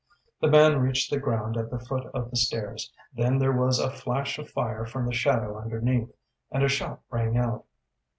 [0.39, 3.91] The man reached the ground at the foot of the stairs, then there was a
[3.91, 6.09] flash of fire from the shadow underneath,
[6.49, 7.65] and a shot rang out.